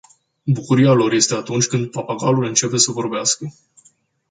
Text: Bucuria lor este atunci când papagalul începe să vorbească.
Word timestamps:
Bucuria 0.47 0.91
lor 0.93 1.11
este 1.13 1.33
atunci 1.33 1.67
când 1.67 1.91
papagalul 1.91 2.43
începe 2.43 2.77
să 2.77 2.91
vorbească. 2.91 3.53